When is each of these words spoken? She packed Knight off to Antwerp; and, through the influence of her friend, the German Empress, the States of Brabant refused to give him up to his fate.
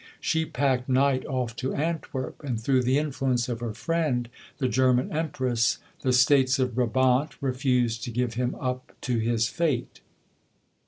She 0.19 0.47
packed 0.47 0.89
Knight 0.89 1.27
off 1.27 1.55
to 1.57 1.75
Antwerp; 1.75 2.43
and, 2.43 2.59
through 2.59 2.81
the 2.81 2.97
influence 2.97 3.47
of 3.47 3.59
her 3.59 3.71
friend, 3.75 4.29
the 4.57 4.67
German 4.67 5.11
Empress, 5.11 5.77
the 6.01 6.11
States 6.11 6.57
of 6.57 6.73
Brabant 6.73 7.35
refused 7.39 8.03
to 8.05 8.09
give 8.09 8.33
him 8.33 8.55
up 8.59 8.93
to 9.01 9.19
his 9.19 9.47
fate. 9.47 10.01